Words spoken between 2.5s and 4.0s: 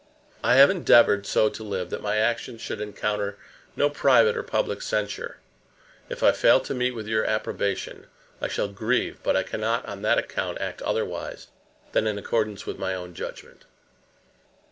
should encounter no